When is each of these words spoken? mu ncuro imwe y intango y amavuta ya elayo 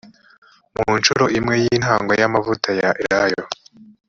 mu 0.79 0.91
ncuro 0.97 1.25
imwe 1.37 1.53
y 1.63 1.65
intango 1.75 2.11
y 2.19 2.23
amavuta 2.27 2.69
ya 2.81 2.89
elayo 3.03 3.43